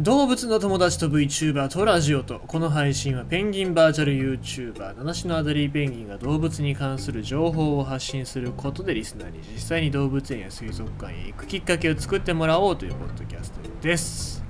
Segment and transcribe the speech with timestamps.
[0.00, 14.44] 動物の友達と VTuber とラジオとこの配信はペンギンバーチャル YouTuber 七種のアデリーペンギンが動物に関する情報を発信することでリスナーに実際に動物園や水族館へ行くきっかけを作ってもらおうというポッドキャストです。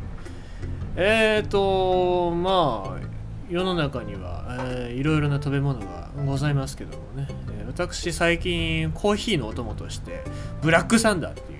[0.97, 3.09] えーとまあ
[3.49, 7.27] 世の中には、えー、いろいろな食べ物がございますけどもね、
[7.59, 10.23] えー、私最近コーヒーのお供として
[10.61, 11.59] ブラックサンダーっていう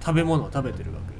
[0.00, 1.17] 食べ物を食べてるわけです。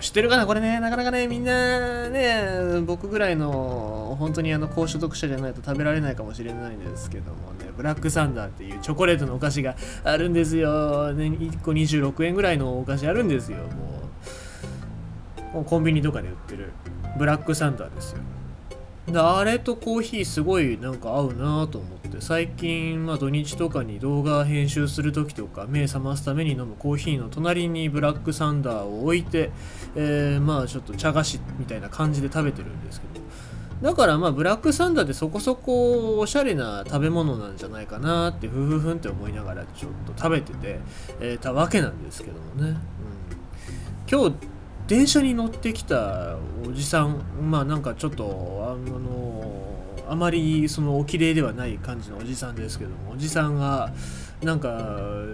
[0.00, 11.12] 知ってるかなこれね、なかなかね、みんなね、僕ぐらいの本当にあの高所得者じゃないと食べられないかもしれないんですけどもね、ブラックサンダーっていうチョコレートのお菓子があるんですよ。
[11.12, 13.58] ね、1個26円ぐらいのお菓子あるんですよ。
[13.58, 13.64] も
[15.52, 16.72] う、もうコンビニとかで売ってる
[17.18, 18.20] ブラックサンダーですよ。
[19.12, 22.00] であれとコーヒーすごいなんか合うなと思って。
[22.20, 29.50] 最近、まあ、土日とかに動画編集する時とか目覚ますために飲むコーヒーの隣にブラックサンダーを置いて、
[29.94, 33.20] えー、まあちょっと茶菓子みたいな感じで食べてるんですけど。
[33.80, 40.80] だからまあブラックサンダーってそこそこおしゃれな食べ物なんじゃないかなってふふふんって思いながらちょっと食べてて、
[41.20, 42.76] えー、たわけなんですけどもね、うん、
[44.10, 44.36] 今日
[44.90, 46.36] 電車に乗ってきた
[46.68, 49.54] おじさんまあなんかちょっとあの
[50.08, 53.92] あまりそのお綺麗ではない感じのおじさんですけどもおじさんが
[54.42, 54.80] なんか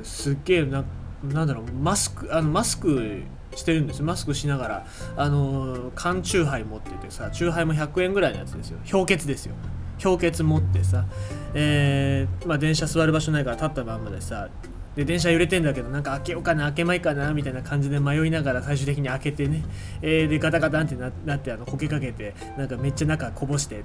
[0.03, 0.85] すっげえな
[1.25, 3.23] なんだろうマスクあのマスク
[3.55, 8.79] してるんですマスクしながらあの缶チューハイ持っててさチューハイも100円ぐらいのやつですよ。
[8.93, 9.55] 氷結ですよ。
[10.03, 11.07] 氷結持ってさ、
[11.55, 14.51] えー、まあ、電車座る場所ないから立ったまんまでさ
[14.97, 19.63] で電車揺れてんだけどなんか開けようかな開けまいかなみたいな感じで迷いながら最終的に開けてね、
[20.01, 23.85] えー、でガタガタンってなってあのこけかけてなんかめっちゃ中こぼしてっ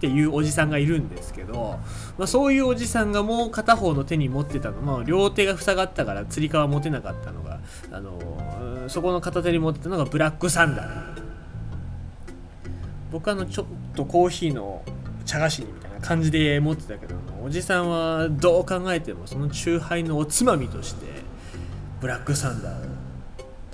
[0.00, 1.80] ていうおじさんがいるんですけど、
[2.16, 7.58] まあ、そういうおじさんがもう片方の手に持ってたの、まあ、両手が塞がったからつり革持てなかったのが、
[7.90, 11.28] あのー、そこの片手に持ってたのがブラックサンダー。
[13.10, 13.66] 僕あのちょっ
[13.96, 14.82] とコーヒーの
[15.28, 21.06] 茶菓子にみたいな感じで持ってたけどもおじさんはどう考えてもそのチューハイのおつまみとして
[22.00, 22.84] ブラックサンダーを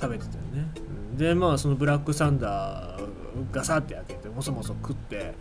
[0.00, 0.68] 食べてたよね。
[1.16, 3.08] でまあそのブラックサンダー
[3.52, 5.34] ガサって開けてもそもそ食って。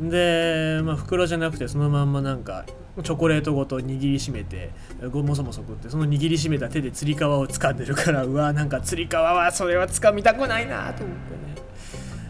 [0.00, 2.66] で、まあ、袋じゃなくてそのまんまなんか
[3.02, 4.70] チョコレートごと握りしめて
[5.00, 11.53] もそもそ食ってその握りしめた手でつり革を掴んでるからうわなんかつり革はそれは掴みたくないなと思ってね。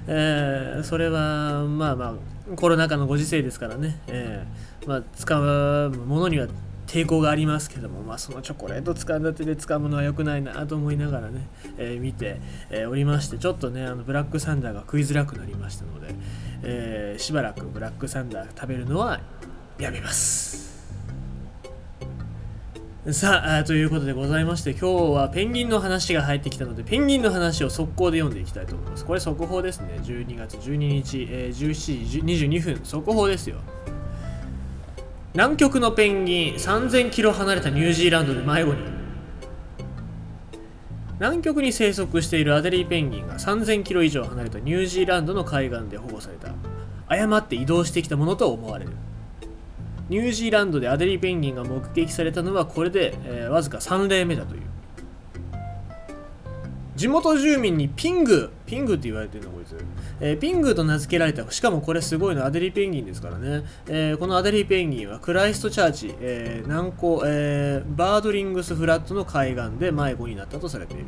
[0.07, 6.47] えー、それはまあまあコロナ禍のご時世ですからね、えー、まあ、使うものには
[6.87, 11.49] 抵抗がありますけども、まあ、そのチョコレート掴んだ手で使うのは良くないなと思いながらね、
[11.79, 16.15] えー、見て、えー、おりましてちょっとねあのブラックサンダーが食いづらくなりましたので、
[16.63, 19.21] えー、しばらくブラックサンダー食べるのは
[19.79, 20.64] やめます。
[23.13, 29.05] さあということでございまして今日はペンギンの話が入ってきたのでペンギンの話を速攻で読んでいきたいと思います。
[29.05, 30.01] これ速報ですね。
[30.03, 33.59] 12月12日、えー、17時22分速報ですよ。
[35.35, 38.79] 南極のペンギン3000キロ離れたニュージーランドで迷子に。
[41.21, 46.55] 南極に生息しているアデリーペンギンが3000キロ以上離れたニュージーランドの海岸で保護された。
[47.07, 48.93] 誤って移動してきたものと思われる。
[50.09, 54.63] ニュージーランドでアデリーペンギンが目撃されたのはこれで、えー、わずか3例目だという。
[56.97, 59.77] 地元住民にピングピングって言われてるのこいつ、
[60.21, 61.51] えー、ピングと名付けられた。
[61.51, 71.07] しかもこれすごいのアデリーペンギンですからね、えー、このアデリーペンギンはクライストチャーチ、えー、南高、えー、バードリングスフラットの海岸で迷子になったとされている。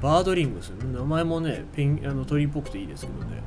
[0.00, 0.70] バードリングス？
[0.70, 3.42] 名前もねペンあの鳥っぽくていいですけどね。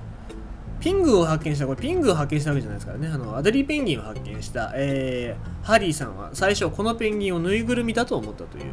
[0.79, 3.07] ピングを発見した、これピングを発見したわけじゃないですからね。
[3.07, 8.65] あの、アデリーペンギンを発見した、えー、ハリーさんは最初このペンギンをぬいぐるみだと思ったという。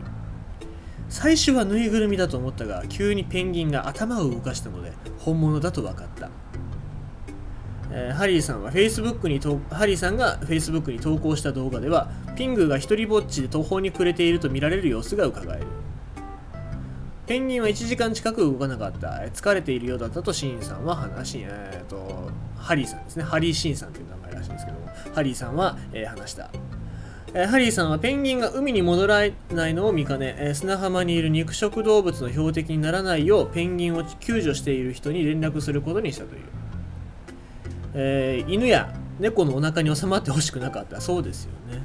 [1.09, 6.31] 最初はぬいぐるみだと思ったが、急にペンギンが頭を動かしたので、本物だと分かった。
[7.91, 9.39] えー、ハリーさんは Facebook に
[9.71, 15.67] ハリーさんが Facebook に投稿した動画では、ピングが一人ぼっちで途方に暮れていると見られる様子がうかがえる。
[17.27, 19.09] ペンギンは1時間近く動かなかった。
[19.33, 23.23] 疲れているようだったとシーンさんは話し、えーと、ハリーさんですね。
[23.23, 26.51] ハリー・シーンさんという名前らしいんですけども、ハリーさんは、えー、話した。
[27.35, 29.21] え、ハリーさんはペンギンが海に戻ら
[29.53, 36.43] ないのを見かね、え、砂浜にいる肉食動物の標的にならないようペンギンを救助している人に連絡することにしたという。
[37.95, 41.01] えー、犬や猫のお腹に収まってほしくなかった。
[41.01, 41.83] そうですよね。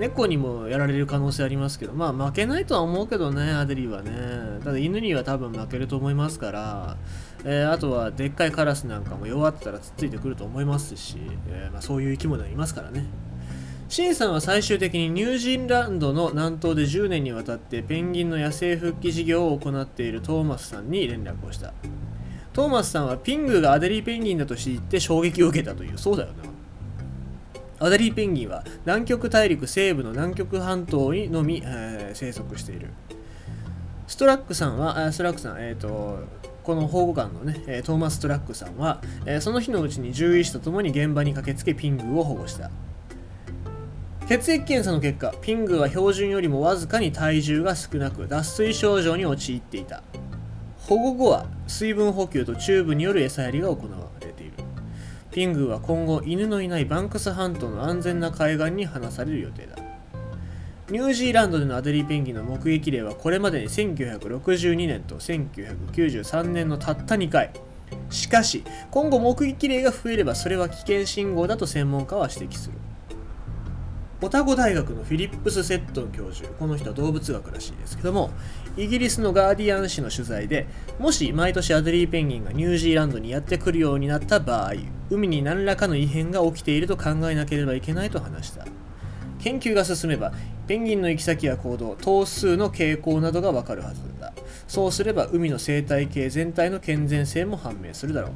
[0.00, 4.60] 猫にもやられる可能性ありますけど、まあ負けないとは思うけどね、アデリーはね。
[4.64, 6.96] ただ犬には多分負けると思いますから、
[7.44, 11.18] えー、あとはでっかいカラスなんかも弱ってたらつっついてくると思いますし、
[11.48, 13.04] えー、まあ、そういう生き物はいますからね。
[13.90, 21.74] シンさんは最終的にニュージーランドの南東で10年にわたってペンギンの野生復帰事業を行っているトーマスさんに連絡をした
[22.52, 26.49] トーマスさんはピングがアデリーペンギンだと知って衝撃を受けたというそうだよな
[27.80, 32.88] アデリーペンギンは南極大陸西部の南極半島にのみ、えー、生息している
[34.06, 36.18] ストラックさんは、ストラックさん、えっ、ー、と、
[36.64, 42.70] この保護官のね、トーマス・トラックさんはえ、その日のうちに獣医師と共に現場に駆けつけピングを保護した。
[44.28, 50.02] 血液検査の結果、ピングは標準よりもわずかに体重が少なく、脱水症状に陥っていた。
[50.88, 54.19] 保護後は水分補給とチューブによる餌やりが行われ。
[55.30, 59.76] ピングは今後、犬のいないバンクス半島の安全な海岸に放される予定だ。
[60.90, 67.52] ニュージーランドでのアデリーペンギンの目撃例はこれまでに1962年と1993年のたった2回
[68.10, 72.74] しかし今後目撃例が増えればそれは危険信号だと専門家は指摘する
[74.22, 78.30] オタゴ大学のフィリップス・セットン教授この人は動物学らしいですけども
[78.76, 80.66] イギリスのガーディアン紙の取材で
[80.98, 84.74] もし毎年アデリーペンギンがニュージーランドにやってくるようになった場合
[85.10, 88.64] 海に何らかの異変が起きていると考えなければいけないと話した。
[89.40, 90.32] 研究が進めば
[90.68, 94.32] ペンギンの行き先や行動頭数の傾向などがわかるはずだ。
[94.68, 98.30] そうすれば海の生態系全体の健全性も判明するだろう。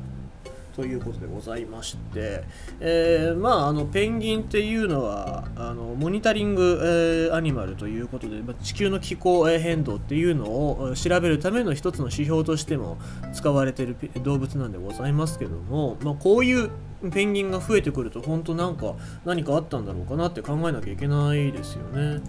[0.74, 2.42] ということでございまして、
[2.80, 12.98] えー、まああのペンギンっていうのはあのモニタリング、えー、アニマルということで、ま、地球の気候変動っていうのを調べるための一つの指標としても
[13.32, 16.70] 使われてる動物なんでございますけども、まあ、こういう
[17.12, 18.94] ペンギンが増えてくると本当なんか
[19.24, 22.22] 何かあったんだろうかなって考えなきゃいけないですよね。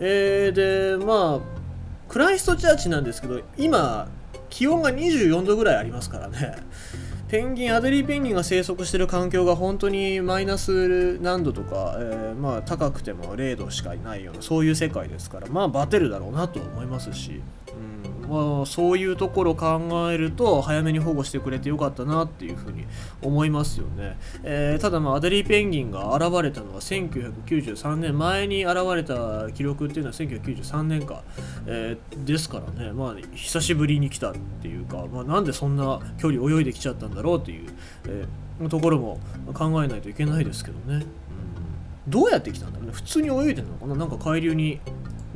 [0.00, 1.40] えー、でまあ
[2.08, 4.08] クライストチャーチなんですけど今
[4.50, 6.56] 気温が24度ぐらいありますからね。
[7.28, 17.42] ペンギンアデリーペンギンが生息してる環境が本当にマイナス何度とか、えー、まあ高くても0度しかいないようなそういう世界ですからまあバテるだろうなと思いますし、
[18.28, 22.84] まあ、そういうところを考えると早めに保護してくれてよかったなっていうふうに
[23.22, 31.22] 思いますよね、えー、ただまあアデリーペンギンが現れたのは1993年前に現れた記録っていうのは1993年か、
[31.66, 32.92] えー、ですからね。
[32.92, 37.70] まあ久しぶりに来たっていうか、まあ、なんでそんな距離泳いできちゃったんだろうっていう、
[38.06, 39.20] えー、ところも
[39.54, 41.04] 考えないといけないですけどね、
[42.06, 42.92] うん、どうやって来たんだろうね。
[42.92, 43.94] 普通に泳いでるのかな？
[43.94, 44.80] なんか海流に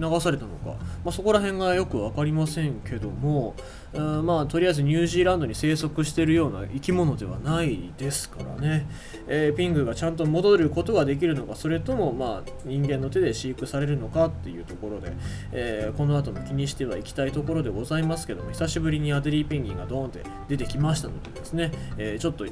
[0.01, 3.55] 流されたのか、まあ、そこら辺がよく分かりませんけども、
[3.97, 8.87] ん、まあとりあえずニュージーランドに生息しているような生き物ではないですからね、
[9.29, 15.13] えー、ピングがちゃんと戻ることができるのかそれともまあ人間の手で飼育されるのかっていうところで、
[15.53, 22.47] えー、この後も気にしてはいきたいところでございますけども久しぶりにアデリーペンギンがドーンって出てきましたのでですね、えー、ちょっと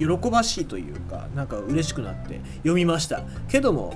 [0.00, 3.94] 喜ばしいというかなんか嬉しくなって読みましたけども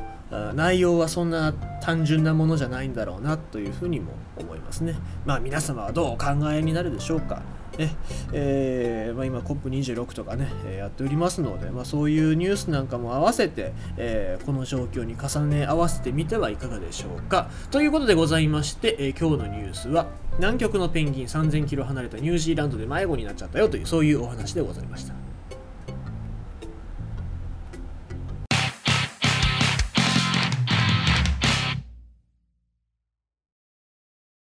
[0.55, 4.97] 内容はそんな単純なものじゃないんだろうなというふうにも思いますね。
[5.25, 7.43] まあ皆様はどうお考えになるでしょうか。
[7.79, 7.95] ね
[8.33, 17.51] えーまあ、今 COP26 とかね、えー、やっておりますので、まあ、そういうニュースなんかも合わせて、えー、この状況に重ね合わせてみてはいかがでしょうか。
[17.73, 20.07] ということでございまして、え、今日のニュースは
[20.39, 25.34] 南極のペンギン3000キロ離れたニュージーランドで迷子になっちゃったよというそういうお話でございました。